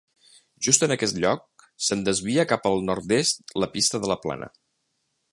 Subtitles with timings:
[0.67, 4.49] Just en aquest lloc se'n desvia cap al nord-est la Pista de la Plana.